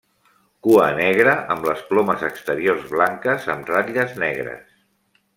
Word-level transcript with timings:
Cua 0.67 0.85
negra 0.99 1.33
amb 1.55 1.67
les 1.67 1.83
plomes 1.91 2.23
exteriors 2.29 2.87
blanques 2.93 3.45
amb 3.57 3.69
ratlles 3.75 4.17
negres. 4.25 4.73